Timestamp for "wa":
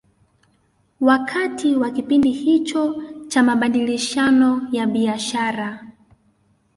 1.75-1.91